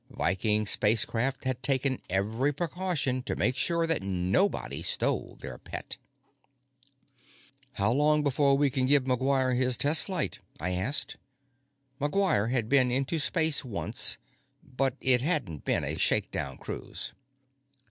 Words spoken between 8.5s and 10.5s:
we can give McGuire his test flight?"